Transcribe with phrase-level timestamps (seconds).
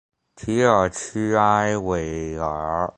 [0.33, 2.89] 蒂尔屈埃维尔。